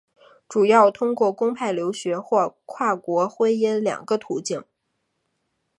[0.49, 4.63] 主要通过公派留学或跨国婚姻两个途径。